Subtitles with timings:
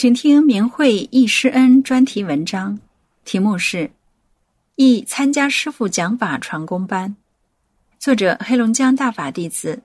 [0.00, 2.78] 请听明慧易师恩专题文章，
[3.26, 3.76] 题目是
[4.76, 7.10] 《易参加师傅讲法传功班》，
[7.98, 9.82] 作者黑龙江大法弟子。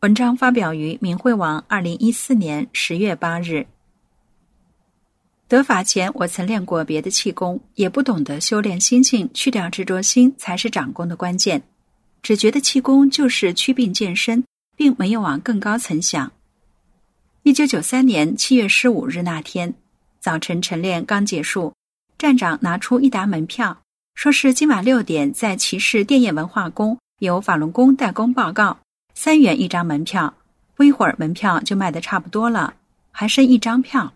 [0.00, 3.66] 文章发表于明慧网，二零一四年十月八日。
[5.46, 11.62] 得法前，我曾练过别的气功，也不懂得修炼心性，去掉执着心才是掌功的关键。
[12.22, 14.42] 只觉得气功就是祛病健身，
[14.74, 16.32] 并没有往更高层想。
[17.42, 19.72] 一九九三年七月十五日那天
[20.20, 21.72] 早晨晨练刚结束，
[22.18, 23.78] 站长拿出一沓门票，
[24.14, 28.76] 说是今晚六点在骑士电业文化宫有法轮功代工报告。
[29.14, 30.34] 三元一张门票，
[30.74, 32.74] 不一会儿门票就卖的差不多了，
[33.10, 34.12] 还剩一张票。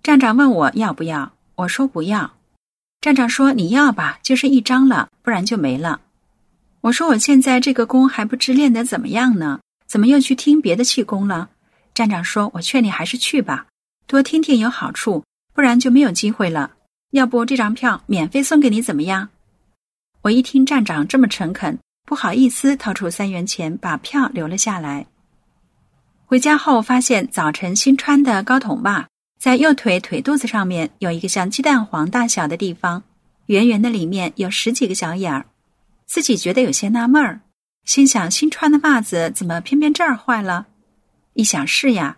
[0.00, 2.34] 站长问我要不要，我说不要。
[3.00, 6.00] 站长说你要吧，就剩一张了，不然就没了。
[6.82, 11.50] 我说我现在这个功还不知练得怎么样呢，怎么又去听别的气功了？
[11.94, 13.66] 站长说我劝你还是去吧，
[14.06, 16.72] 多听听有好处，不然就没有机会了。
[17.12, 19.28] 要不这张票免费送给你怎么样？
[20.22, 21.78] 我一听站长这么诚恳。
[22.06, 25.06] 不好意思，掏出三元钱把票留了下来。
[26.26, 29.08] 回家后发现早晨新穿的高筒袜
[29.40, 33.04] 在右腿腿肚子上面有一个像鸡蛋黄大小的地方，
[33.46, 35.46] 圆圆的里面有十几个小眼儿，
[36.04, 37.40] 自己觉得有些纳闷儿，
[37.84, 40.66] 心想新穿的袜子怎么偏偏这儿坏了？
[41.34, 42.16] 一想是呀，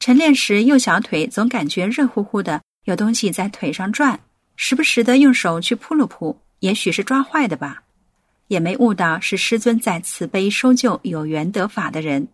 [0.00, 4.18] 晨练时右小腿总感觉热乎乎的，有东西在腿上转，
[4.56, 7.82] 时不时的用手去扑了扑，也许是抓坏的吧。
[8.48, 12.28] 也没悟到是师尊在慈悲收救有缘得法的人。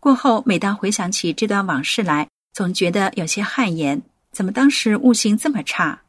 [0.00, 4.00] 过后，每当回想起这段往事来，总觉得有些汗颜。
[4.32, 6.00] 怎么当时悟性这么差？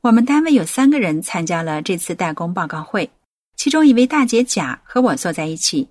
[0.00, 3.10] 我们单位有三个人参加了这次代工报告会，
[3.56, 5.88] 其中一位大姐甲和我坐在一起。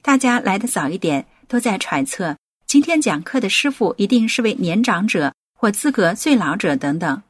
[0.00, 2.36] 大家来的早一点，都在揣测
[2.66, 7.22] 今天讲课的师傅一定是位年长者或资格最老者等等。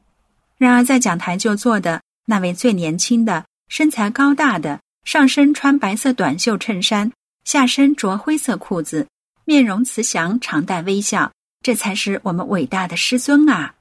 [0.57, 3.45] 然而，在讲台就坐的那位最年轻的。
[3.69, 7.11] 身材高大的，上身穿白色短袖衬衫，
[7.45, 9.07] 下身着灰色裤子，
[9.45, 11.31] 面容慈祥，常带微笑，
[11.61, 13.75] 这才是我们伟大的师尊啊！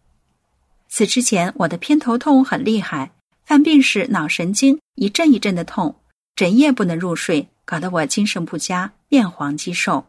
[0.88, 3.10] 此之前，我的偏头痛很厉害，
[3.46, 5.96] 犯病时脑神经一阵一阵的痛，
[6.36, 10.06] 整夜不能入睡，搞得我精神不佳，面黄肌瘦。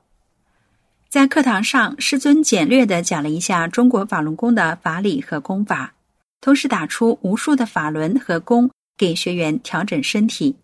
[1.09, 5.95] 在课堂上，师尊简略的讲了一下中国法轮功的法理和功法，
[6.39, 8.69] 同时打出无数的法轮和功。
[8.95, 10.55] 给学员调整身体，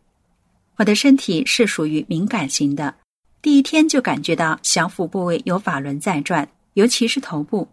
[0.75, 2.93] 我的身体是属于敏感型的，
[3.41, 7.67] 第一天就感觉到小腹部位有法轮在转，尤其是头部，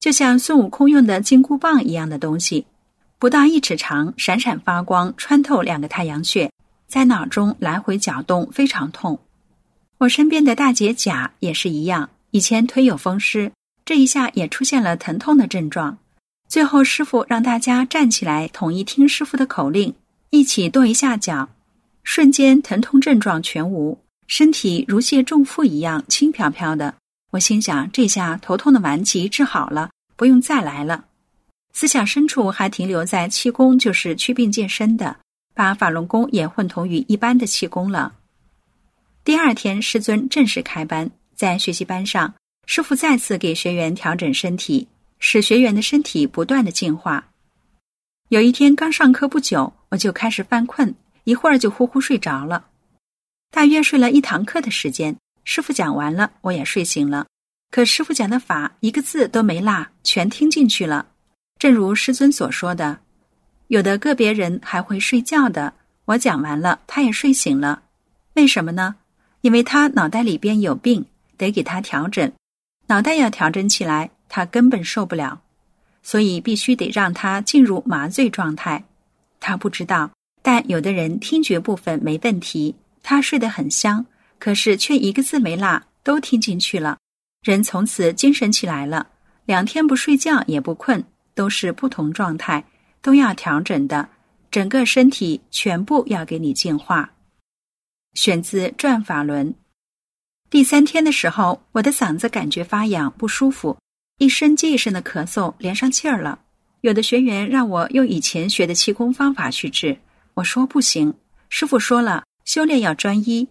[0.00, 2.66] 就像孙悟空用的金箍棒一样的东西，
[3.18, 6.50] 不到一尺长，闪闪发光，穿透两个太阳穴，
[6.88, 9.20] 在脑中来回搅动，非常痛。
[9.98, 13.50] 我身边的大姐甲也是一样，以前腿有风湿，
[13.82, 15.96] 这一下也出现了疼痛的症状。
[16.46, 19.94] 最后师傅让大家站起来，统一听师傅的口令。
[20.28, 21.48] 一起跺一下脚，
[22.02, 26.94] 瞬间疼痛症状全无，身体如卸重负一样轻飘飘的。
[27.30, 31.06] 我心想，这下头痛的顽疾治好了，不用再来了。
[31.72, 35.16] 思想深处还停留在气功就是祛病健身的，
[35.54, 38.12] 把法轮功也混同于一般的气功了。
[39.24, 42.34] 第二天，师尊正式开班，在学习班上，
[42.64, 44.88] 师傅再次给学员调整身体，
[45.18, 47.28] 使学员的身体不断的进化。
[48.30, 50.94] 有一天刚上课不久，我就开始犯困，
[51.24, 52.68] 一会儿就呼呼睡着了。
[53.50, 57.26] 大约睡了一堂课的时间，师傅讲完了，我也睡醒了。
[57.70, 61.06] 可师傅讲的法一个字都没落，全听进去了。
[61.58, 62.98] 正如师尊所说的，
[63.68, 65.74] 有的个别人还会睡觉的。
[66.06, 67.82] 我讲完了，他也睡醒了。
[68.34, 68.96] 为什么呢？
[69.42, 71.04] 因为他脑袋里边有病，
[71.36, 72.32] 得给他调整。
[72.86, 75.42] 脑袋要调整起来，他根本受不了。
[76.02, 78.84] 所以必须得让他进入麻醉状态，
[79.40, 80.08] 他不知道，
[80.40, 84.06] 但有的人听觉部分没问题，他睡得很香，
[84.38, 86.96] 可是却一个字没落，都听进去了，
[87.42, 89.08] 人从此精神起来了，
[89.46, 91.04] 两天不睡觉也不困，
[91.34, 92.64] 都是不同状态，
[93.02, 94.08] 都要调整的，
[94.48, 97.14] 整个身体全部要给你净化。
[98.14, 99.50] 选自《转法轮》。
[100.48, 103.76] 第三天的时候，我的嗓子感觉发痒不舒服，
[104.18, 106.38] 一声接一声的咳嗽，连上气儿了。
[106.82, 109.98] 有的学员让我用以前学的气功方法去治，
[110.34, 111.12] 我说不行。
[111.48, 113.48] 师傅说了，修炼要专一。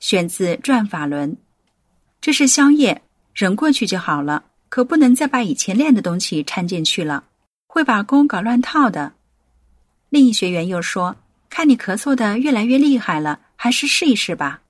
[0.00, 1.32] 选自《转法轮》，
[2.20, 3.02] 这是宵夜，
[3.32, 7.24] 忍过去就好了，可不能再把以前练的东西掺进去了，
[7.68, 9.14] 会把功搞乱套的。
[10.10, 11.16] 另一学员又说
[11.48, 14.60] ：“看你咳嗽的越来越厉害了，还是试一试吧。”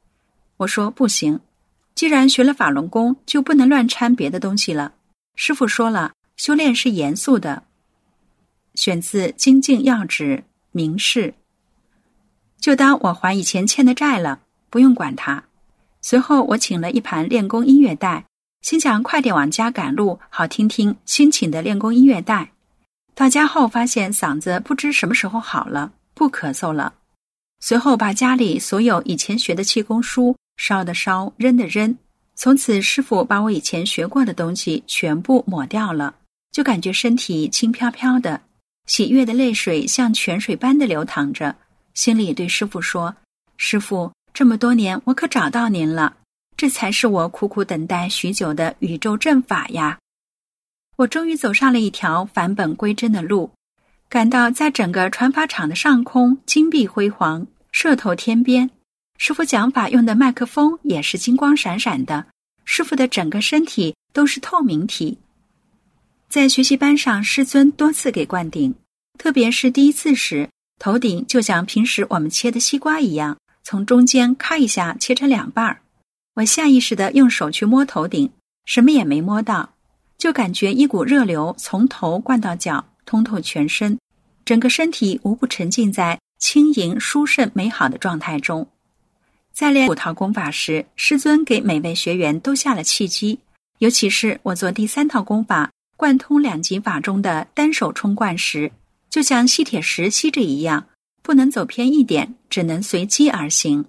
[0.58, 1.40] 我说：“不行，
[1.96, 4.92] 既然学了法轮功，就不能乱掺别的东西了。”
[5.34, 7.64] 师傅说了，修炼是严肃的。
[8.74, 10.36] 选自《精进要旨》
[10.70, 11.34] 明示。
[12.60, 14.40] 就当我还以前欠的债了，
[14.70, 15.42] 不用管他。
[16.02, 18.24] 随后我请了一盘练功音乐带，
[18.60, 22.52] 心想快点往家赶路，好听听新请的练功音乐带。
[23.14, 26.94] 到家后发现嗓子不知什么时候好了，不咳嗽了。
[27.60, 31.96] 随后把家里所有以前学的气功书烧的烧，扔的扔。
[32.34, 36.14] 从此师傅把我以前学过的东西全部抹掉了，
[36.52, 38.42] 就感觉身体轻飘飘的，
[38.86, 41.56] 喜悦的泪水像泉水般的流淌着。
[41.94, 43.16] 心里对师傅说
[43.56, 46.14] ：“师傅，这么多年我可找到您了，
[46.58, 49.98] 这才是我苦苦等待许久的宇宙阵法呀！
[50.96, 53.50] 我终于走上了一条返本归真的路，
[54.10, 58.70] 感到在整个传法场的上空金碧辉煌，射透天边。
[59.18, 62.26] 师傅讲法用的麦克风也是金光闪闪的，
[62.64, 65.18] 师傅的整个身体都是透明体。
[66.28, 68.74] 在学习班上，师尊多次给灌顶，
[69.18, 70.48] 特别是第一次时。”
[70.78, 75.80] 头顶就像平时我们切的西瓜一样，从中间咔一下切成两半儿。
[76.34, 78.30] 我下意识的用手去摸头顶，
[78.66, 79.72] 什么也没摸到，
[80.18, 83.98] 就感觉一股热流从头灌到脚，通透全身，
[84.44, 88.68] 整个身体无不沉浸在轻盈、舒适、美好的状态中。
[89.56, 93.38] 在练五套功法时，师尊给每位学员都下了契机，
[93.78, 98.70] 尤其是我做第三套功法贯通两极法中的单手冲冠时。
[99.08, 100.86] 就像吸铁石吸着一样，
[101.22, 103.86] 不能走偏一点，只能随机而行。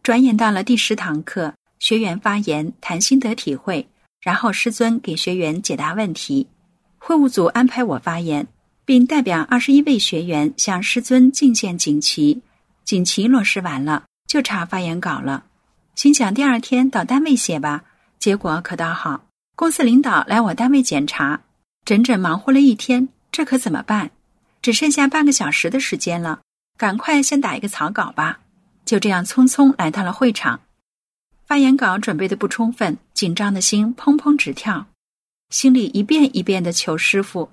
[0.00, 3.88] 转眼到了第十堂课，学员发言谈心得体会，
[4.20, 6.46] 然后师尊给学员解答问题。
[6.98, 8.46] 会务组安排我发言，
[8.84, 12.40] 并代表二十一位学员向师尊敬献锦旗。
[12.84, 15.44] 锦旗落实完了，就差发言稿了。
[15.94, 17.84] 心想第二天到单位写吧，
[18.18, 19.24] 结果可倒好，
[19.54, 21.42] 公司领导来我单位检查，
[21.84, 23.08] 整整忙活了一天。
[23.32, 24.10] 这可怎么办？
[24.62, 26.40] 只剩下半个小时的时间了，
[26.76, 28.40] 赶快先打一个草稿吧。
[28.84, 30.60] 就这样匆匆来到了会场，
[31.44, 34.86] 发言稿准备的不充分，紧张的心砰砰直跳，
[35.50, 37.50] 心里一遍一遍的求师傅：“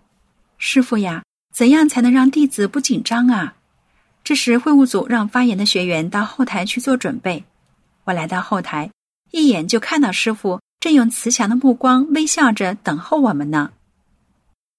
[0.57, 1.23] 师傅呀，
[1.53, 3.55] 怎样才能让弟子不紧张啊？”
[4.23, 7.43] 这时会务组让发言的学员到后台去做准备。
[8.05, 8.89] 我来到后台，
[9.31, 13.71] 一眼就看到师傅正用慈祥的目光微笑着等候我们呢。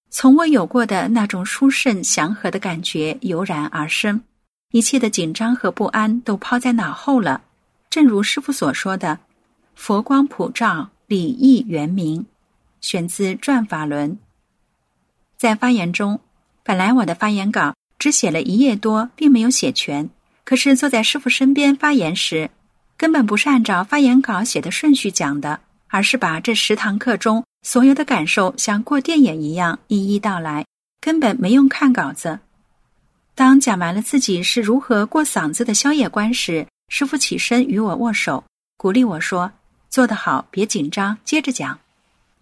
[0.09, 4.21] 从未有过的那种殊胜祥和的感觉油然而生，
[4.71, 7.41] 一切的紧张和不安都抛在脑后了。
[7.89, 9.19] 正如师傅所说的
[9.75, 12.25] ：“佛光普照，礼义圆明。”
[12.81, 14.11] 选自《转法轮》。
[15.37, 16.19] 在发言中，
[16.63, 20.09] 本来我的发言稿只写了一页多，并没有写全。
[20.43, 22.49] 可是坐在师傅身边发言时，
[22.97, 27.43] 根本不是按照发言稿写的顺序讲的，而是把这十堂课中。
[27.63, 30.63] 所有的感受像过电影一样一一道来，
[31.01, 32.39] 根本没用看稿子。
[33.33, 38.43] 当讲完了自己是如何过嗓子的宵夜关时，师傅起身与我握手，
[38.77, 39.51] 鼓励我说
[39.89, 41.79] ：“做得好，别紧张，接着讲。”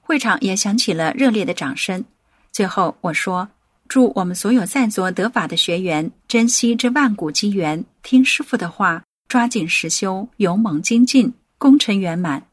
[0.05, 2.03] 会场也响起了热烈的掌声。
[2.51, 3.48] 最后我说
[3.94, 12.48] ：“祝我们所有在座得法的学员珍惜这万古机缘，听师傅的话，抓紧实修，勇猛精进，功成圆满。”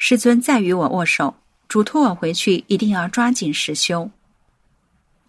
[0.00, 1.34] 师尊再与我握手。
[1.68, 4.10] 嘱托我回去一定要抓紧实修。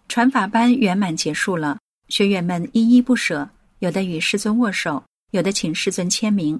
[0.08, 1.78] 传法班圆满结束了，
[2.08, 6.58] 学员们依依不舍，有的与师尊握手，有的请师尊签名。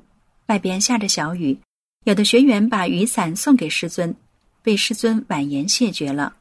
[0.49, 1.59] 外边下着小雨，
[2.05, 4.15] 有的学员把雨伞送给师尊，
[4.63, 6.37] 被师尊婉言谢绝了。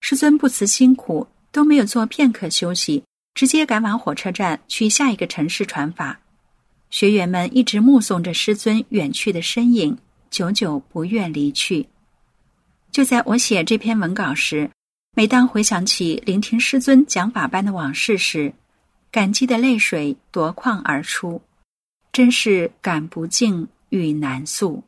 [0.00, 3.02] 师尊不辞辛苦，都没有做片刻休息，
[3.34, 6.20] 直接赶往火车站去下一个城市传法。
[6.90, 9.96] 学员们一直目送着师尊远去的身影，
[10.30, 11.88] 久久不愿离去。
[12.90, 14.70] 就在我写这篇文稿时，
[15.16, 18.52] 每当回想起聆听师尊讲法般的往事时，
[19.12, 21.40] 感激的泪水夺眶而出，
[22.12, 24.82] 真是感不尽，与难诉。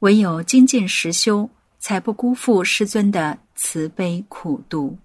[0.00, 4.96] 唯有精进实修，才不辜负师尊的慈悲苦度。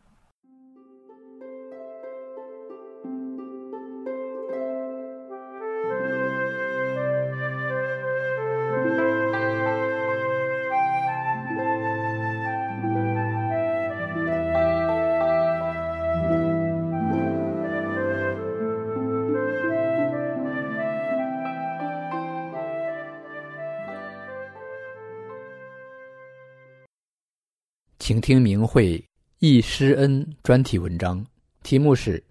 [28.23, 29.03] 听明慧
[29.39, 31.21] 忆师恩专题文章，
[31.61, 32.17] 题目是《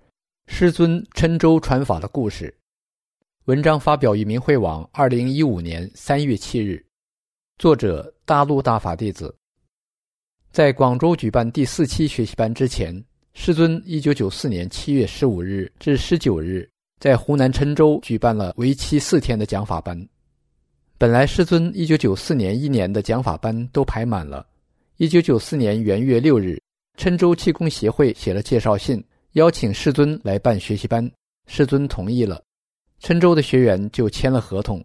[0.47, 2.47] 师尊郴州传法的故事》。
[3.45, 6.83] 文章发表于明慧网，二零一五年三月七日。
[7.59, 9.37] 作者：大陆大法弟子。
[10.51, 16.67] 在广州举办第四期学习班之前，师尊一九九四年七月十五日至十九日
[17.01, 20.09] 在湖南郴州举办了为期四天的讲法班。
[20.97, 24.47] 本来师尊一九九四年一年的讲法班都排满了。
[25.03, 26.63] 一九九四年元月六日，
[26.97, 31.11] 郴州气功协会写了介绍信，邀请师尊来办学习班，
[31.49, 32.41] 师尊同意了。
[33.01, 34.81] 郴州的学员就签了合同。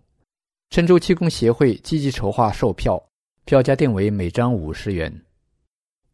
[0.71, 2.99] 郴州气功协会积极筹划售票，
[3.45, 5.13] 票价定为每张五十元。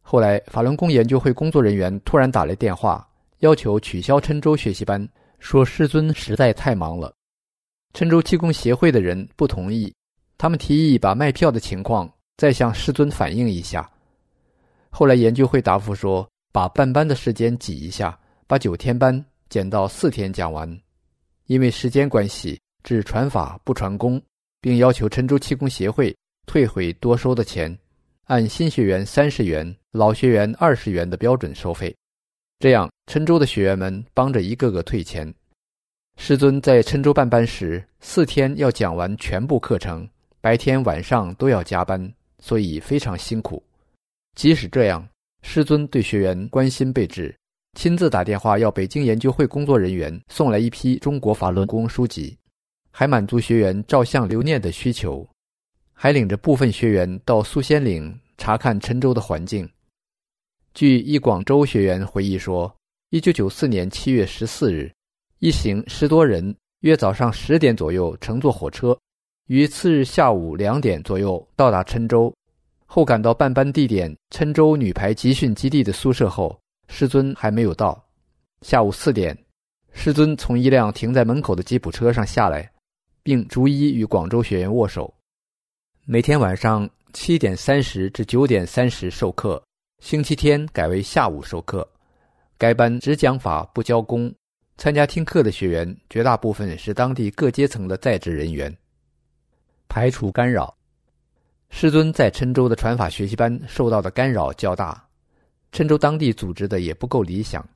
[0.02, 3.08] 后来，法轮功研究会工作人员突然打来电话，
[3.38, 5.08] 要求取消郴州学习班，
[5.38, 7.10] 说师尊实在太忙了。
[7.94, 9.90] 郴州气功协会的人不同意，
[10.36, 13.90] 他们提议把卖票的情况再向师尊反映一下。
[14.96, 19.12] 后来研究会答复说，把办班的时间挤一下，把九天班
[19.48, 20.80] 减到四天讲完。
[21.46, 24.22] 因为时间关系，只传法不传功，
[24.60, 27.76] 并要求郴州气功协会退回多收的钱。
[28.26, 31.92] 按新学员三十元、老学员二十元的标准收费，
[32.60, 35.34] 这样郴州的学员们帮着一个个退钱。
[36.16, 40.08] 师尊在郴州办班时，四天要讲完全部课程，
[40.40, 43.60] 白天晚上都要加班，所以非常辛苦。
[44.34, 45.06] 即使这样，
[45.42, 47.34] 师尊对学员关心备至，
[47.78, 52.36] 亲自打电话要北京研究会工作人员送来一批中国法轮功书籍，
[52.90, 55.26] 还满足学员照相留念的需求。
[55.92, 59.68] 还领着部分学员到苏仙岭查看郴州的环境。
[60.74, 62.74] 据一广州学员回忆说，
[63.10, 64.92] 一九九四年七月十四日，
[65.38, 68.98] 一行十多人约早上十点左右乘坐火车，
[69.46, 72.34] 于次日下午两点左右到达郴州。
[72.94, 78.00] 后赶到办班地点郴州女排集训基地的宿舍后，师尊还没有到。
[78.60, 79.36] 下午四点，
[79.92, 82.70] 师尊从一辆停在门口的吉普车上下来，
[83.20, 85.12] 并逐一与广州学员握手。
[86.04, 89.60] 每天晚上七点三十至九点三十授课，
[89.98, 91.84] 星期天改为下午授课。
[92.56, 94.32] 该班只讲法不教功，
[94.76, 98.72] 参加听课的学员绝大部分是当地各阶层的在职人员。
[99.88, 100.72] 排除干扰，
[101.76, 105.04] 师尊在郴州的传法学习班受到的干扰较大，
[105.72, 107.68] 郴州当地组织的也不够理想。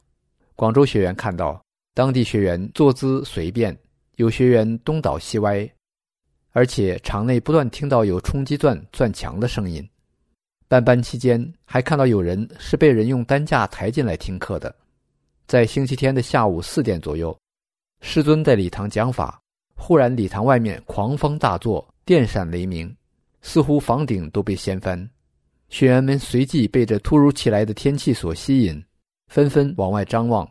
[0.54, 1.60] 广州学员看到
[1.94, 3.76] 当地学员坐姿随便，
[4.14, 5.68] 有学员东倒西歪。
[6.52, 9.86] 而且场内不断听到有冲击钻钻墙的声音，
[10.68, 14.72] 办班期间还看到有人是被人用担架抬进来听课的。
[15.48, 17.36] 在星期天的下午四点左右，
[18.00, 19.40] 师尊在礼堂讲法，
[19.74, 22.94] 忽然礼堂外面狂风大作，电闪雷鸣，
[23.42, 25.08] 似乎房顶都被掀翻。
[25.68, 28.82] 学员们随即被这突如其来的天气所吸引，
[29.28, 30.48] 纷纷往外张望。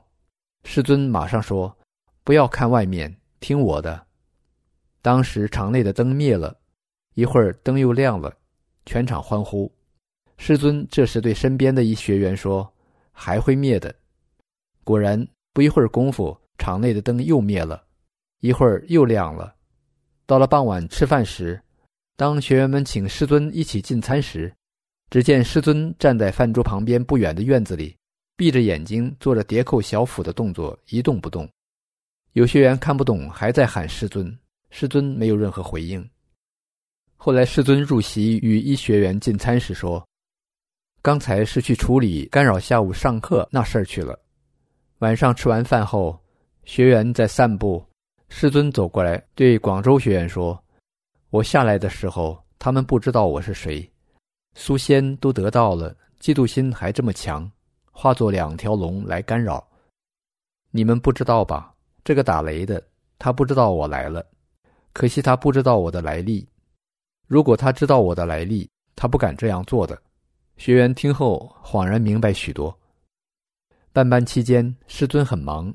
[0.64, 1.76] 师尊马上说
[2.24, 4.06] ：“不要看外面，听我的。”
[5.02, 6.56] 当时场内的灯灭了，
[7.16, 8.36] 一会儿灯又亮了，
[8.86, 9.72] 全场欢呼。
[10.38, 12.72] 师尊这时对身边的一学员说
[13.12, 13.94] ：“还会灭的。”
[14.84, 17.84] 果然，不一会儿功夫，场内的灯又灭了，
[18.42, 19.56] 一会儿又亮了。
[20.28, 21.60] 到了傍晚吃饭时，
[22.18, 24.52] 当学员们请师尊一起进餐时，
[25.12, 27.96] 只见师尊站在饭桌旁边不远的院子里，
[28.36, 31.48] 闭着眼睛做着叠扣小腹的动作，一动不动。
[32.34, 34.36] 有学员看不懂，还在喊师尊。
[34.72, 36.10] 师尊没有任何回应。
[37.16, 40.04] 后来，师尊入席与一学员进餐时说
[41.04, 44.20] ：“刚才是去处理干扰下午上课那事儿去了。
[45.00, 46.20] 晚上吃完饭后，
[46.66, 47.86] 学员在散步，
[48.28, 50.60] 师尊走过来对广州学员说
[51.30, 53.88] ：‘我下来的时候，他们不知道我是谁。
[54.56, 57.50] 苏仙都得到了，嫉妒心还这么强，
[57.92, 59.68] 化作两条龙来干扰。
[60.72, 61.76] 你们不知道吧？
[62.06, 62.82] 这个打雷的，
[63.20, 64.26] 他不知道我来了。’”
[64.94, 66.48] 可惜他不知道我的来历。
[67.28, 70.02] 如果他知道我的来历，他不敢这样做的。
[70.56, 72.76] 学员听后恍然明白许多。
[73.92, 75.72] 办班期间，师尊很忙。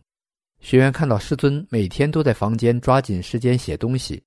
[0.61, 4.21] 学员看到师尊每天都在房间抓紧时间写东西，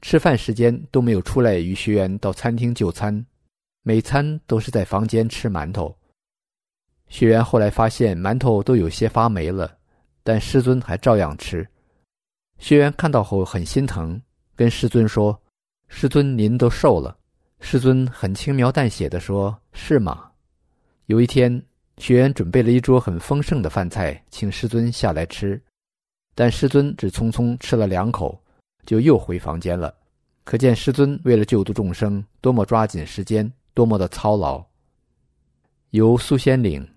[0.00, 3.24] 吃饭时间都没有出来与学员到餐厅就餐，
[3.82, 5.96] 每餐都是在房间吃馒头。
[7.08, 9.76] 学员后来发现馒头都有些发霉了，
[10.22, 11.66] 但师尊还照样吃。
[12.58, 14.20] 学员看到后很心疼。
[14.58, 15.38] 跟师尊说
[15.86, 17.14] ：“师尊，您都瘦了。”
[17.60, 20.30] 师尊很轻描淡写的说：“是吗？”
[21.04, 21.62] 有一天，
[21.98, 25.62] 学员准备了一桌很丰盛的饭菜，请师尊下来吃，
[26.34, 28.42] 但师尊只匆匆吃了两口，
[28.86, 29.94] 就又回房间了。
[30.44, 34.64] 可见师尊为了救度众生，多么抓紧时间，多么的操劳。
[35.90, 36.88] 游苏仙岭。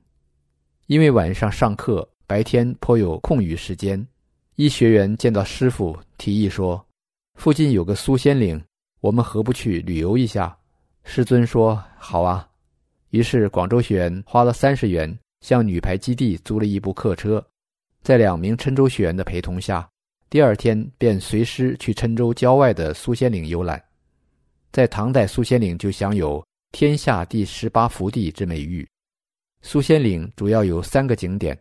[0.85, 4.07] 因为晚上上课，白天颇有空余时间，
[4.55, 6.83] 一学员见到师傅，提议说
[7.35, 8.59] ：“附近有个苏仙岭，
[8.99, 10.57] 我们何不去旅游一下？”
[11.03, 12.47] 师尊说：“好啊。”
[13.11, 17.43] 于是广州学员花了三十元，向女排基地租了一部客车，
[18.01, 19.87] 在两名郴州学员的陪同下，
[20.29, 23.83] 第二天便随师去郴州郊外的苏仙岭游览。
[24.71, 28.87] 在唐代，苏仙岭就享有“天下第十八福地”之美誉。
[29.63, 31.57] 苏仙岭主要有三个景点，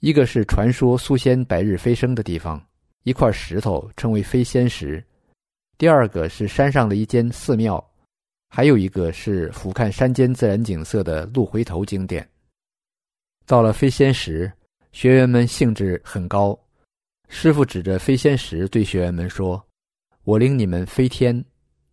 [0.00, 2.58] 一个是传说苏仙百日飞升的地方，
[3.02, 4.98] 一块石头称为飞仙石；
[5.76, 7.92] 第二个是山上的一间寺庙，
[8.48, 12.26] 还有一个是俯瞰山间自然景色的鹿回头景点。
[13.44, 14.50] 到了飞仙石，
[14.92, 16.58] 学员们兴致很高，
[17.28, 19.62] 师傅指着飞仙石对学员们说
[20.24, 21.44] ：“我领你们飞天。”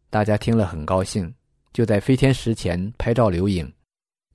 [0.09, 1.31] 大家听了很高兴，
[1.73, 3.71] 就在飞天石前拍照留影。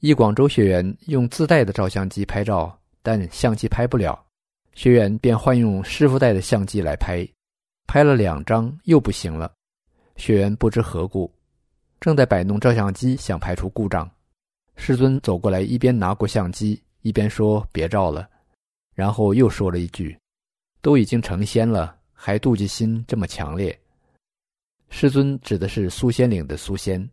[0.01, 4.23] 一广州学员用自带的照相机拍照，但相机拍不了，
[4.75, 7.27] 学员便换用师傅带的相机来拍，
[7.87, 9.51] 拍了两张又不行了。
[10.17, 11.33] 学员不知何故，
[11.99, 14.09] 正在摆弄照相机想排除故障，
[14.77, 18.29] 师尊走过来，一边拿过相机，一边说：“别照了。”
[18.95, 20.17] 然后又说了一句
[20.81, 23.79] ：“都已经成仙了，还妒忌心这么强烈。”
[24.89, 27.09] 师尊指的是苏仙岭的苏仙。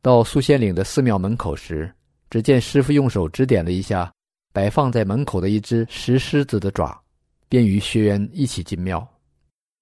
[0.00, 1.92] 到苏仙岭的寺庙门口时，
[2.28, 4.12] 只见师傅用手指点了一下
[4.52, 7.00] 摆放在门口的一只石狮子的爪，
[7.48, 9.06] 便与学员一起进庙。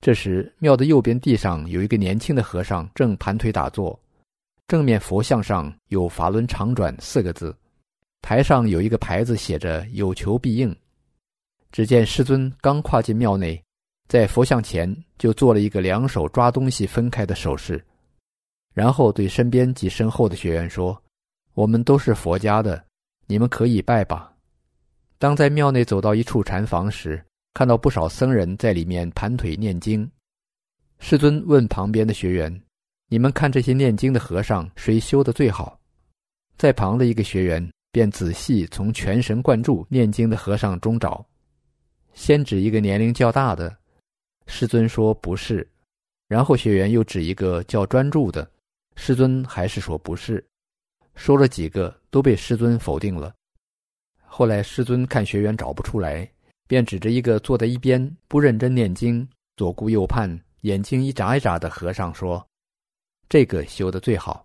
[0.03, 3.99] 这时，庙的右边地上有一个年轻的和尚正盘腿打坐，
[4.69, 7.57] 正面佛像上有“法轮常转”四个字，
[8.21, 10.75] 台上有一个牌子写着“有求必应”。
[11.73, 13.61] 只见师尊刚跨进庙内。
[14.09, 17.81] 在佛像前就做了一个两手抓东西分开的手势，
[18.75, 21.01] 然后对身边及身后的学员说
[21.55, 22.85] ：“我们都是佛家的，
[23.29, 24.33] 你们可以拜吧。”
[25.17, 30.11] 当在庙内走到一处禅房时，看到不少僧人在里面盘腿念经。
[30.99, 32.63] 师尊问旁边的学员
[33.09, 35.79] ：“你们看这些念经的和尚，谁修的最好？”
[36.59, 41.25] 在旁的一个学员便仔细从全神贯注念经的和尚中找，
[42.13, 43.77] 先指一个年龄较大的。
[44.47, 45.67] 师尊说不是，
[46.27, 48.51] 然后学员又指一个较专注的，
[48.97, 50.45] 师尊还是说不是，
[51.15, 53.35] 说了几个都被师尊否定了。
[54.25, 56.29] 后来师尊看学员找不出来，
[56.67, 62.45] 便指着一个坐在一边不认真念经、左顾右盼、眼睛一眨一眨的和尚说
[63.29, 64.45] ：“这个修的最好。”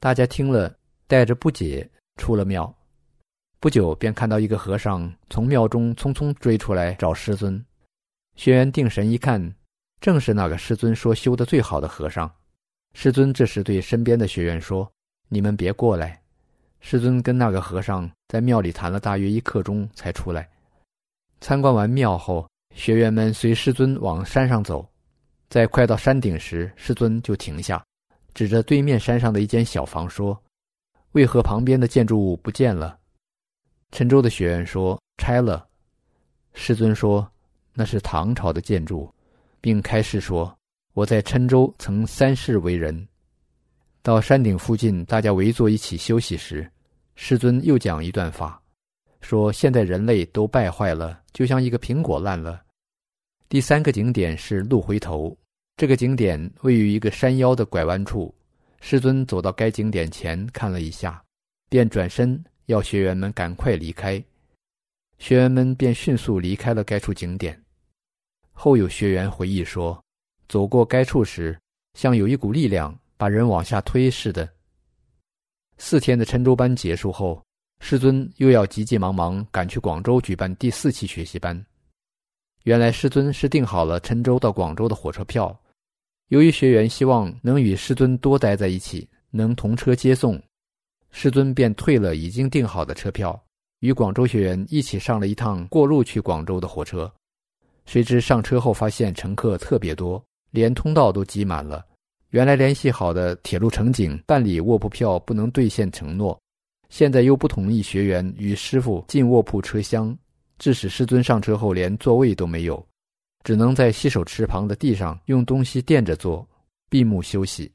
[0.00, 2.72] 大家听了，带着不解出了庙。
[3.60, 7.64] 不久便看到一个和尚从庙中匆匆追出来找师尊。
[8.36, 9.52] 学员定神一看，
[10.00, 12.30] 正是那个师尊说修的最好的和尚。
[12.94, 14.88] 师尊这时对身边的学员说
[15.28, 16.20] ：“你们别过来。”
[16.78, 20.48] 师尊跟那个和尚在庙里谈了大约一刻钟才出来。
[21.40, 24.88] 参观完庙后，学员们随师尊往山上走，
[25.50, 27.84] 在快到山顶时，师尊就停下，
[28.34, 30.40] 指着对面山上的一间小房说
[31.12, 32.96] ：“为何旁边的建筑物不见了？”
[33.92, 35.66] 郴州的学员说：“拆了。”
[36.54, 37.30] 师尊说。
[37.80, 39.08] 那是唐朝的建筑，
[39.60, 40.52] 并开示说
[40.94, 43.06] ：“我在郴州曾三世为人。”
[44.02, 46.68] 到山顶附近，大家围坐一起休息时，
[47.14, 48.60] 师尊又讲一段话，
[49.20, 52.60] 说：“现在人类都败坏了，就像一个苹果烂了。”
[53.48, 55.38] 第三个景点是鹿回头，
[55.76, 58.34] 这个景点位于一个山腰的拐弯处。
[58.80, 61.22] 师尊走到该景点前看了一下，
[61.68, 64.22] 便转身要学员们赶快离开，
[65.18, 67.58] 学员们便迅速离开了该处景点。
[68.52, 69.98] 后有学员回忆说，
[70.50, 71.58] 走过该处时，
[71.94, 74.46] 像有一股力量把人往下推似的。
[75.78, 77.42] 四天的郴州班结束后，
[77.80, 81.64] 师尊又要急急忙忙赶去广州举办第四期学习班。
[82.64, 85.58] 原来师尊是订好了郴州到广州的火车票，
[86.26, 90.38] 由于学员希望能与师尊多待在一起，能同车接送，
[91.10, 93.40] 师尊便退了已经订好的车票，
[93.80, 97.10] 与广州学员一起上了一趟过路去广州的火车。
[97.86, 101.84] 谁知上车后发现乘客特别多，连通道都挤满了。
[102.30, 106.38] 原来联系好的铁路乘警办理卧铺票不能兑现承诺，
[106.90, 110.14] 现在又不同意学员与师傅进卧铺车厢，
[110.58, 112.86] 致使师尊上车后连座位都没有，
[113.44, 116.46] 只能在洗手池旁的地上用东西垫着坐，
[116.90, 117.72] 闭目休息。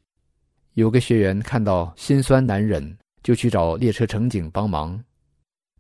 [0.76, 5.02] 有个学员看到心酸难忍，就去找列车乘警帮忙。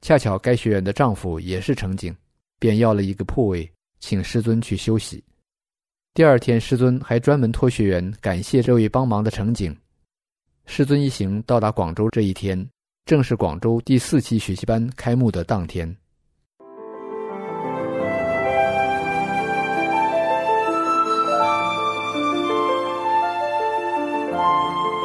[0.01, 2.15] 恰巧该学员的丈夫也是乘警，
[2.59, 3.69] 便要了一个铺位。
[3.99, 5.23] 请师尊去休息。
[6.13, 9.73] 第二天，师尊还专门托学员感谢这位帮忙的乘警。
[10.65, 12.67] 师尊一行到达广州这一天，
[13.05, 15.95] 正是广州第四期学习班开幕的当天。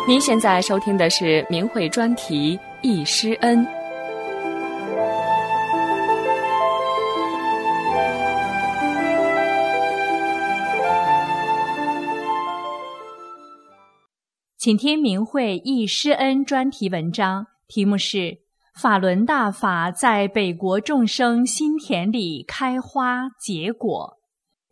[0.09, 3.59] 您现在收听的是明慧专题《易师恩》。
[14.57, 18.16] 请听明慧易师恩专题文章，题目是
[18.75, 24.16] 《法轮大法在北国众生心田里开花结果》，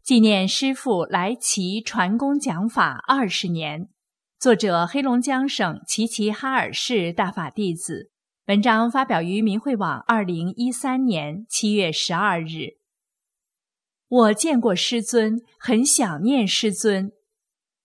[0.03, 3.91] 纪念师父来齐传功讲法二十年。
[4.39, 8.11] 作者黑龙江省齐齐哈尔市大法弟子。
[8.49, 12.77] 文章发表于明慧网，二零一三年七月十二日。
[14.09, 17.13] 我见过师尊，很想念师尊。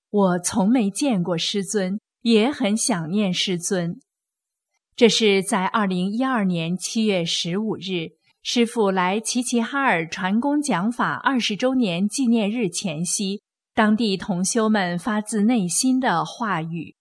[0.09, 4.01] 我从没见过师尊，也很想念师尊。
[4.93, 13.41] 这是在二零一二年七月十五日，师父来齐齐哈尔传功讲法二十周年纪念日前夕，
[13.73, 16.95] 当地同修们发自内心的话语，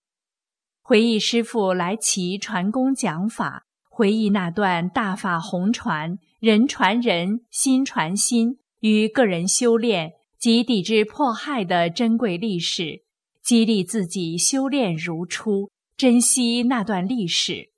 [0.83, 10.13] 回忆师父来齐传功讲法，回忆那段大法红传、人传人、心传心与个人修炼。
[10.41, 13.03] 及抵制迫害的珍贵历史，
[13.43, 17.73] 激励自己修炼如初，珍惜那段历史，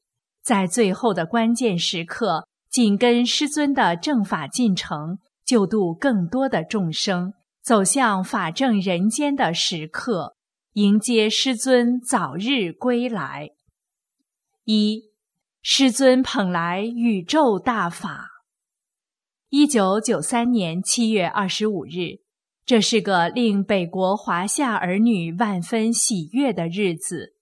[0.44, 10.34] 在最后的关键时刻，紧跟师尊的正法进程，救度更多的众生，走向法正人间的时刻，
[10.72, 13.50] 迎接师尊早日归来。
[14.64, 15.12] 一，
[15.62, 18.30] 师尊捧来宇宙大法。
[19.48, 22.22] 一九九三年七月二十五日。
[22.64, 27.34] 这是个令北国华夏儿女万分喜悦的日子。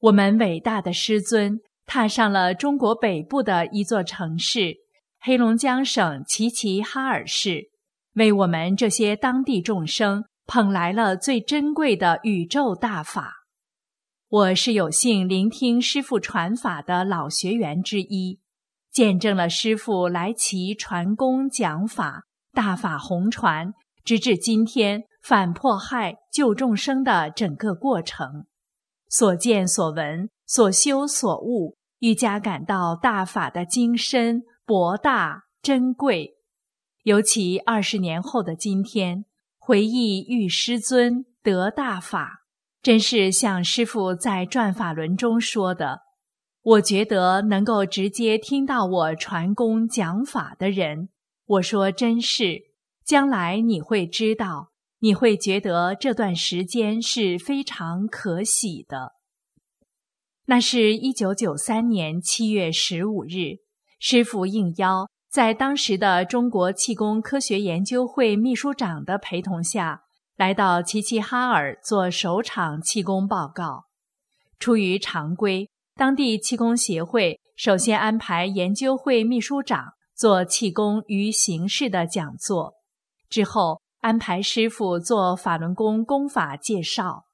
[0.00, 4.76] 我们伟大的师尊踏上了中国北部的一座城市——
[5.20, 7.69] 黑龙江省齐齐哈尔市，
[8.14, 13.46] 为我们这些当地众生捧来了最珍贵的宇宙大法。
[14.28, 18.40] 我是有幸聆听师父传法的老学员之一，
[18.92, 23.72] 见证了师父来齐传功讲法，大法红传。
[24.02, 28.46] 直至今天，反迫害、救众生的整个过程，
[29.08, 36.39] 所见所闻、所修所悟，愈加感到大法的精深、博大、珍贵。
[37.04, 39.24] 尤其二十年后的今天，
[39.58, 42.44] 回忆遇师尊得大法，
[42.82, 46.00] 真是像师父在转法轮中说的
[46.62, 51.08] ：“我觉得能够直接听到我传功讲法的人，
[51.46, 52.70] 我说真是。”
[53.02, 59.14] 将来你会知道，你会觉得这段时间是非常可喜的。
[60.44, 63.58] 那是一九九三年七月十五日，
[63.98, 70.02] 师傅应邀，在当时的中国气功科学研究会秘书长的陪同下，
[70.36, 73.84] 来到齐齐哈尔做首场气功报告。
[74.58, 82.74] 出于常规，当地气功协会首先安排研究会秘书长做气功与形式的讲座。
[83.28, 87.26] 之后安排师傅做法轮功功法介绍。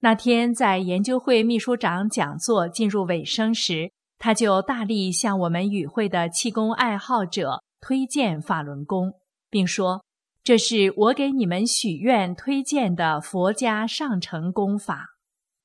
[0.00, 3.90] 那天在研究会秘书长讲座进入尾声时，
[4.24, 9.14] 他就大力向我们与会的气功爱好者推荐法轮功，
[9.50, 10.04] 并说
[10.44, 15.08] ：“这是我给你们许愿推荐的佛家上乘功法。”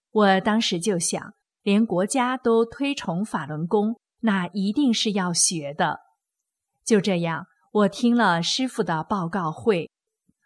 [0.09, 5.99] 我当时就想，连国家都推崇法轮功，那一定是要学的。
[6.83, 7.45] 就这样。
[7.73, 9.91] 我听了师傅的报告会，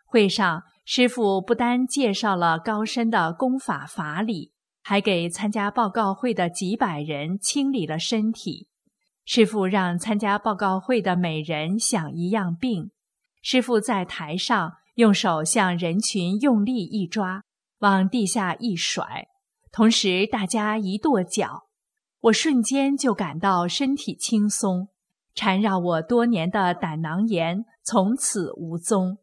[0.05, 8.67] 会上师傅不单介绍了高深的功法法理，还给参加报告会的几百人清理了身体。
[9.23, 12.91] 师傅让参加报告会的每人想一样病。
[13.41, 17.43] 师傅在台上用手向人群用力一抓，
[17.79, 19.27] 往地下一甩，
[19.71, 21.67] 同时大家一跺脚，
[22.19, 24.89] 我瞬间就感到身体轻松。
[25.33, 29.17] 缠绕我多年的胆囊炎从此无踪，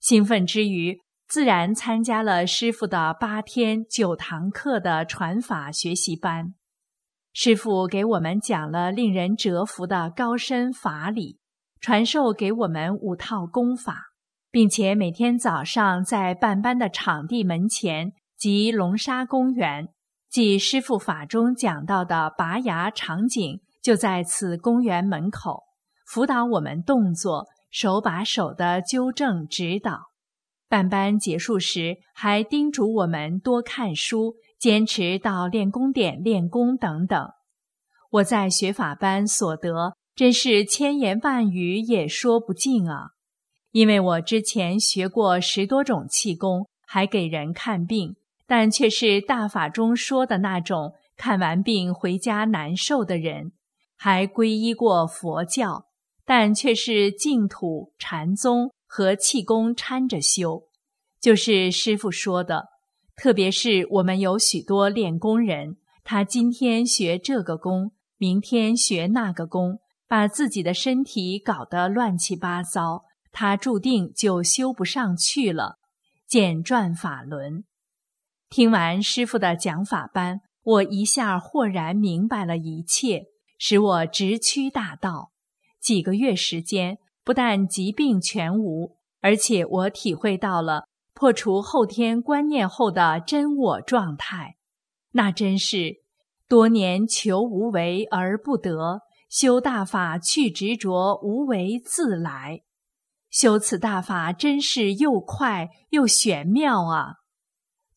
[0.00, 0.98] 兴奋之余，
[1.32, 6.52] 自然参加了师傅的八天九堂课的传法学习班。
[7.32, 11.38] 师傅给我们讲了令人折服的高深法理，
[11.80, 14.12] 传授给我们五套功法，
[14.50, 19.88] 并且每天早上在办班的场地门前及龙沙公园，
[20.28, 23.62] 即师傅法中讲到的拔牙场景。
[23.80, 25.62] 就在此公园门口，
[26.06, 30.11] 辅导我们动作，手把手的纠正指导。
[30.72, 37.28] 办班结束时，还叮嘱我们多看书，坚持到练功点练功等等。
[38.12, 43.10] 我在学法班所得，真是千言万语也说不尽啊！
[43.72, 53.52] 因为我之前学过十多种气功，还给人看病，但却是大法中说的那种看完病回家难受的人，
[53.98, 55.84] 还皈依过佛教，
[56.24, 60.64] 但却是净土禅宗和气功掺着修。
[61.18, 62.66] 就是师傅说的，
[63.16, 73.04] 特别是我们有许多练功人，他今天学这个功，明天学那个功，把自己的身体搞得乱七八糟。
[73.32, 75.78] 他注定就修不上去了。
[76.28, 77.64] 简转法轮。
[78.50, 83.28] 听完师傅的讲法班，我一下豁然明白了一切，
[83.58, 85.32] 使我直趋大道。
[85.80, 94.56] 几个月时间，不但疾病全无，而且我体会到了破除后天观念后的真我状态。
[95.12, 96.02] 那真是
[96.48, 102.62] 多年求无为而不得，修大法去执着，无为自来。
[103.30, 107.14] 修此大法真是又快又玄妙啊！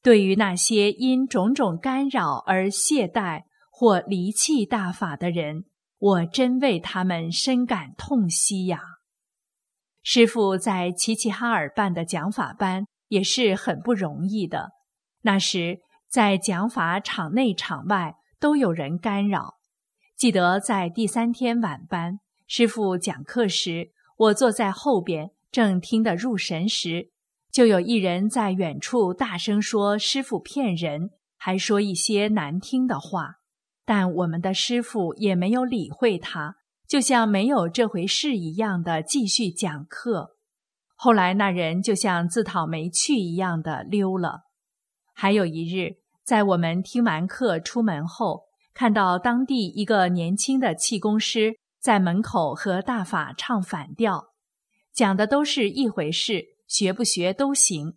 [0.02, 5.66] 对于那些因种种干扰而懈怠或离弃大法的人，
[5.98, 8.82] 我真为他们深感痛惜呀。
[10.08, 14.70] 师傅在齐齐哈尔办的讲法班也是很不容易的。
[15.24, 19.56] 那时在讲法场内场外都有人干扰。
[20.16, 23.90] 记得在第三天晚班，师傅讲课时。
[24.18, 27.10] 我坐在后边，正听得入神时，
[27.52, 33.38] 就有一人在远处大声说：“师傅骗人，还说一些难听的话。”
[33.84, 36.58] 但我们的师傅也没有理会他，
[36.88, 40.38] 就像没有这回事一样的继续讲课。
[40.96, 44.42] 后来那人就像自讨没趣一样的溜了。
[45.14, 48.44] 还有一日，在我们听完课出门后，
[48.74, 51.58] 看到当地一个年轻的气功师。
[51.82, 54.30] 在门口和大法唱反调，
[54.92, 57.94] 讲的都是一回事，学不学都行。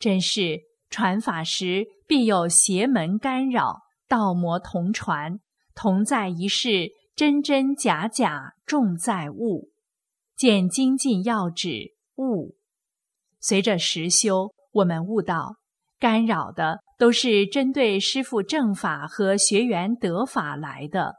[0.00, 5.38] 真是传法时必有邪门干扰，道魔同传，
[5.72, 9.70] 同在一世，真真假假，重在悟。
[10.34, 12.56] 见精进要旨，悟。
[13.38, 15.56] 随着实修，我们悟到，
[15.98, 21.16] 干扰的都是针对师父正法和学员得法来的。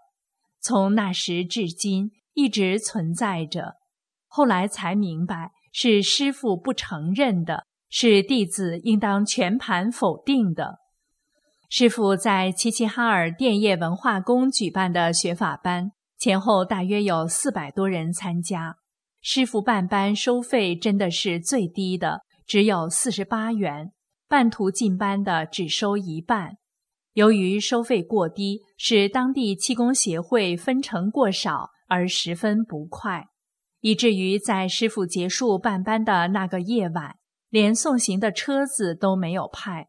[0.60, 3.75] 从那时至今一直存在着，
[4.27, 10.79] 后来才明白是师父不承认的，是弟子应当全盘否定的。
[11.75, 18.75] 师傅在齐齐哈尔电业文化宫举办的学法班，前后大约有四百多人参加。
[19.23, 23.91] 师傅办班收费真的是最低的，只有四十八元，
[24.29, 26.57] 半途进班的只收一半。
[27.13, 33.25] 由于收费过低，使当地气功协会分成过少而十分不快，
[33.81, 37.15] 以至于在师傅结束办班的那个夜晚，
[37.49, 39.88] 连送行的车子都没有派。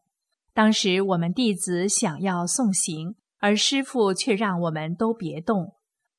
[0.55, 5.73] 当时我们弟子想要送行，而师傅却让我们都别动。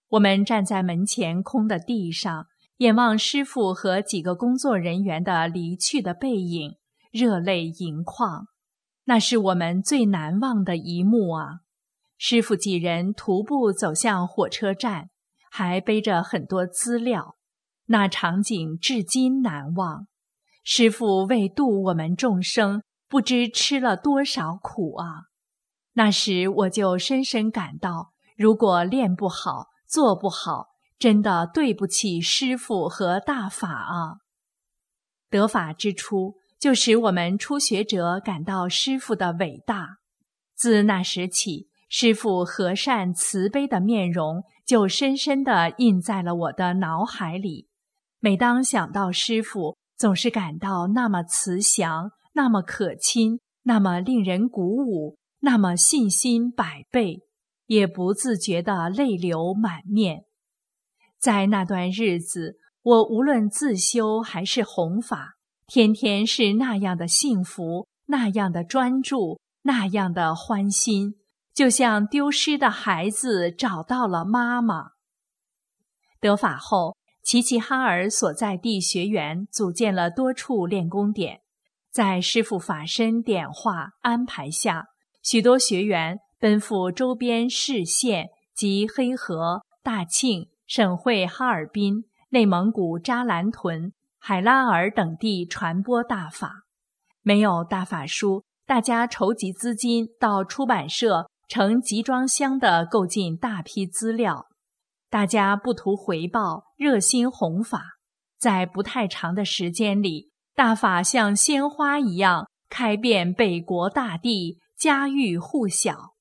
[0.08, 2.46] 我们站在门前空的地上，
[2.76, 6.76] 眼望师傅和几个工作人员的离去的背影，
[7.10, 8.48] 热泪盈眶。
[9.06, 11.60] 那是我们最难忘的一幕啊！
[12.18, 15.08] 师傅几人徒步走向火车站，
[15.50, 17.36] 还背着很多资料，
[17.86, 20.06] 那场景至今难忘。
[20.62, 25.24] 师傅为度我们众生，不知吃了多少苦啊！
[25.94, 34.18] 那时我就深深感到，如果练不好、做不好，真的对不起师傅和大法啊！
[35.30, 36.36] 得法之初。
[36.58, 39.98] 就使我们初学者感到师傅的伟大。
[40.54, 47.68] 自那时起，师傅和善慈悲的面容就深深地印在了我的脑海里。
[48.20, 57.22] 每当想到师傅，总是感到那么慈祥，那么可亲，那么令人鼓舞，那么信心百倍，
[57.64, 60.24] 也不自觉地泪流满面。
[61.18, 65.36] 在那段日子，我无论自修还是弘法。
[65.66, 71.14] 天天是那样的幸福，那样的专注，那样的欢心，
[71.54, 74.90] 就像丢失的孩子找到了妈妈。
[76.20, 81.40] 得法后，齐齐哈尔所在地学员组建了多处练功点，
[81.96, 84.84] 在师父法身点化安排下，
[85.22, 93.94] 许多学员奔赴周边市县及黑河、大庆、省会哈尔滨、内蒙古扎兰屯。
[94.18, 96.64] 海拉尔等地传播大法，
[97.22, 104.48] 没有大法书，大家筹集资金到出版社，成集装箱的购进大批资料。
[105.08, 107.82] 大家不图回报，热心弘法，
[108.38, 116.14] 在不太长的时间里，大法像鲜花一样开遍北国大地，家喻户晓。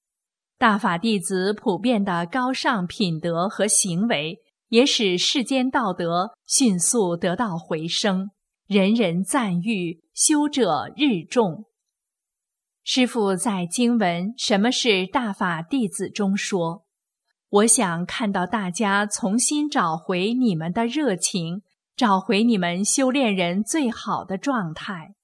[0.57, 8.31] 大法弟子普遍的高尚品德和行为，也使世间道德迅速得到回升，
[8.67, 11.63] 人人赞誉，修者日众。
[12.83, 16.83] 师父在经文《什么是大法弟子》中说。
[17.49, 21.61] 我想看到大家重新找回你们的热情，
[21.95, 25.15] 找回你们修炼人最好的状态。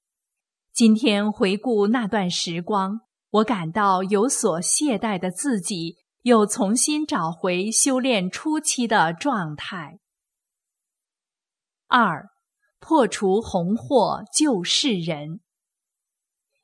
[0.71, 9.99] 今天回顾那段时光，我感到有所懈怠的自己又重新找回修炼初期的状态。
[11.87, 12.29] 二，
[12.79, 15.41] 破除红祸救世人。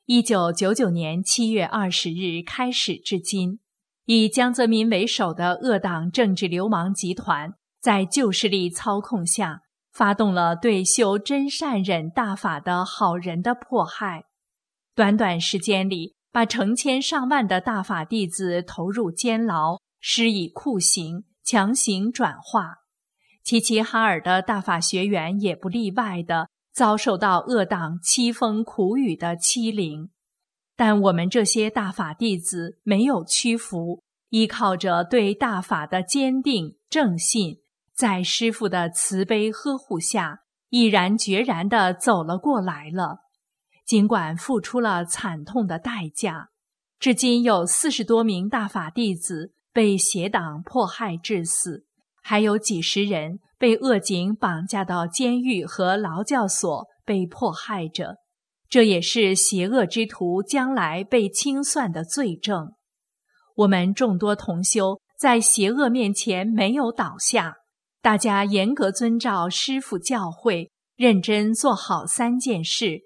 [0.06, 3.60] 一九九九年七月二十日开始至今。
[4.06, 9.60] 以江泽民为首的恶党政治流氓集团，在旧势力操控下，
[9.98, 14.26] 发动了对修真善忍大法的好人的迫害。
[14.94, 22.76] 短短时间里，把成千上万的大法弟子投入监牢，施以酷刑，强行转化。
[23.42, 30.10] 齐齐哈尔的大法学员也不例外的遭受到恶党凄风苦雨的欺凌。
[30.76, 37.58] 但我们这些大法弟子没有屈服，依靠着对大法的坚定正信，
[37.98, 43.16] 在师父的慈悲呵护下，毅然决然地走了过来了。
[43.84, 46.50] 尽管付出了惨痛的代价，
[47.00, 51.86] 至今有四十多名大法弟子被邪党迫害致死，
[52.22, 58.18] 还有几十人被恶警绑架到监狱和劳教所被迫害着。
[58.68, 62.74] 这也是邪恶之徒将来被清算的罪证。
[63.56, 67.56] 我们众多同修在邪恶面前没有倒下，
[68.00, 73.00] 大家严格遵照师父教诲，认真做好三件事。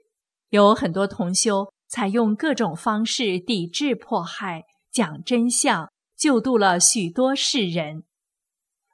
[0.50, 8.04] 有很多同修采用各种方式抵制迫害，讲真相，救度了许多世人。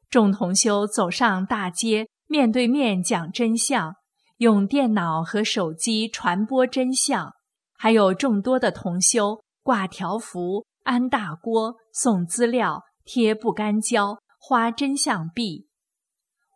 [0.08, 3.94] 众同修走上大街，面对面讲真相。
[4.38, 7.32] 用电脑和手机传播真相，
[7.76, 15.67] 还有众多的同修挂条幅、安大锅、送资料、贴不干胶、花真相币。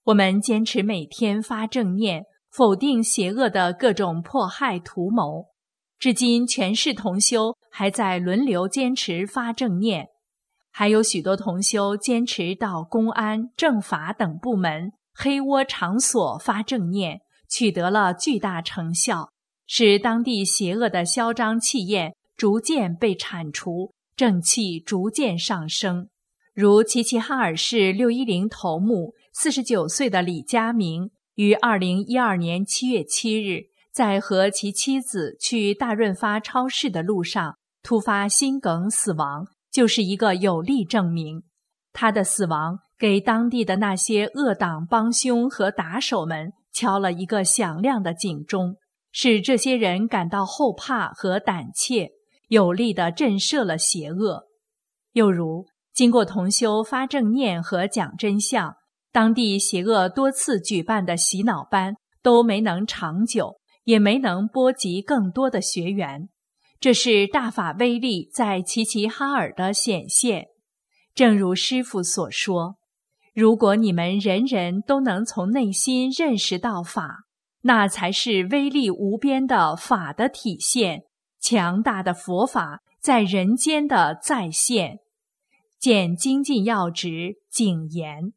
[0.04, 5.46] 我们坚持每天发正念，否定邪恶的各种迫害图谋。
[5.98, 10.08] 至今，全市同修还在轮流坚持发正念，
[10.72, 17.20] 还有许多同修坚持到公安、政法等部门黑窝场所发正念。
[17.48, 19.28] 取得了巨大成效，
[19.66, 26.08] 使当地邪恶的嚣张气焰逐渐被铲除，正气逐渐上升。
[26.54, 41.42] 如齐齐哈尔市六一零头目四十九岁的李家明，于二零一二年七月七日，在和其妻子去大润发超市的路上突发心梗死亡，就是一个有力证明。
[41.92, 46.52] 他的死亡给当地的那些恶党帮凶和打手们。
[46.74, 48.76] 敲了一个响亮的警钟，
[49.12, 52.12] 使这些人感到后怕和胆怯，
[52.48, 54.44] 有力地震慑了邪恶。
[55.12, 58.74] 又如，经过同修发正念和讲真相，
[59.12, 66.28] 当地邪恶多次举办的洗脑班都没能长久，也没能波及更多的学员。
[66.80, 70.46] 这是大法威力在齐齐哈尔的显现。
[71.14, 72.76] 正如师父所说。
[73.34, 77.20] 如果你们人人都能从内心认识到法，
[77.62, 81.04] 那才是威力无边的法的体现，
[81.40, 84.98] 强大的佛法在人间的再现。
[85.78, 88.34] 见精进要旨谨言。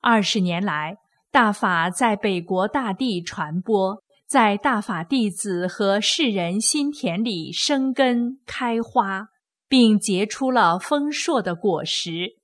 [0.00, 0.96] 二十年来，
[1.30, 9.28] 大法在北国大地传播，在大法弟子和世人心田里生根开花，
[9.68, 12.36] 并结出了丰硕的果实。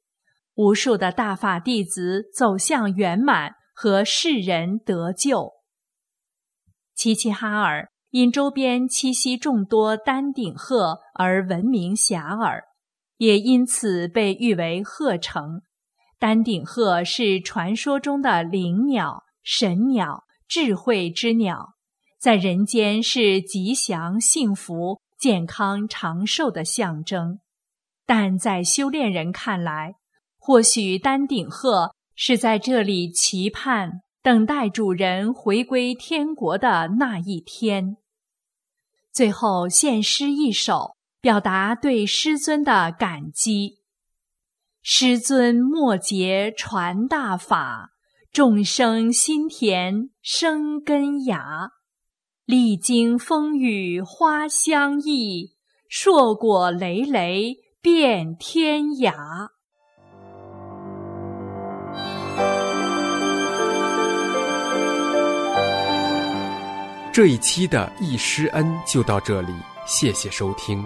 [0.55, 5.53] 无数的大法弟子走向圆满和世人得救。
[6.95, 12.63] 齐齐哈尔因周边栖息众多丹顶鹤而闻名遐迩，
[13.17, 15.63] 也因此被誉为鹤城。
[16.19, 21.75] 丹顶鹤是传说中的灵鸟、神鸟、智慧之鸟，
[22.19, 27.41] 在人间是吉祥、幸福、健康、长寿的象征，
[28.07, 29.97] 但在修炼人看来，
[30.39, 37.97] 或许丹顶鹤是在这里期盼、等待主人回归天国的那一天。
[39.13, 43.84] 最后献诗一首，表达对师尊的感激。
[44.87, 47.93] 师尊末节传大法，
[48.31, 51.71] 众生心田生根芽。
[52.45, 55.55] 历经风雨花相忆，
[55.89, 59.49] 硕果累累遍天涯。
[67.11, 69.55] 这一期的《易师恩》就到这里，
[69.87, 70.85] 谢谢收听。